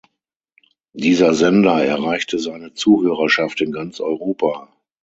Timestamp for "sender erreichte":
1.35-2.39